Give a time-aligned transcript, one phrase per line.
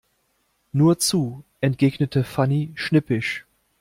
[0.73, 3.45] Nur zu, entgegnet Fanny schnippisch.